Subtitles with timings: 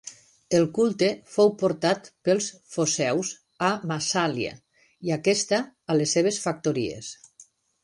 [0.59, 3.35] El culte fou portat pels foceus
[3.69, 4.57] a Massàlia
[5.11, 5.63] i aquesta
[5.95, 7.15] a les seves factories.